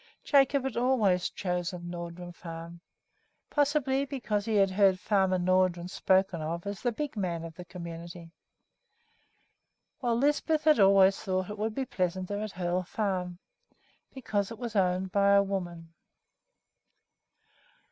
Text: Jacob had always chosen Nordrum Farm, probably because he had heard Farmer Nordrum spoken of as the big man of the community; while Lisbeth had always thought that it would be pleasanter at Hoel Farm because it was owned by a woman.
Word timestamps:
Jacob 0.23 0.63
had 0.63 0.75
always 0.75 1.29
chosen 1.29 1.91
Nordrum 1.91 2.31
Farm, 2.33 2.81
probably 3.51 4.03
because 4.03 4.45
he 4.45 4.55
had 4.55 4.71
heard 4.71 4.97
Farmer 4.99 5.37
Nordrum 5.37 5.87
spoken 5.87 6.41
of 6.41 6.65
as 6.65 6.81
the 6.81 6.91
big 6.91 7.15
man 7.15 7.43
of 7.43 7.53
the 7.53 7.65
community; 7.65 8.31
while 9.99 10.15
Lisbeth 10.17 10.63
had 10.63 10.79
always 10.79 11.19
thought 11.19 11.49
that 11.49 11.53
it 11.53 11.59
would 11.59 11.75
be 11.75 11.85
pleasanter 11.85 12.39
at 12.41 12.53
Hoel 12.53 12.81
Farm 12.81 13.37
because 14.11 14.49
it 14.49 14.57
was 14.57 14.75
owned 14.75 15.11
by 15.11 15.33
a 15.33 15.43
woman. 15.43 15.93